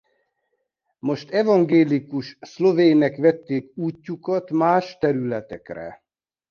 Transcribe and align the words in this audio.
Most 0.99 1.29
evangélikus 1.31 2.37
szlovének 2.41 3.17
vették 3.17 3.77
útjukat 3.77 4.51
más 4.51 4.97
területekre. 4.97 6.01